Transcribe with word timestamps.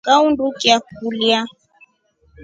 Ngandukia 0.05 0.75
kulya. 0.95 1.39